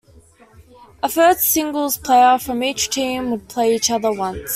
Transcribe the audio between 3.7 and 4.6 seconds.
each other once.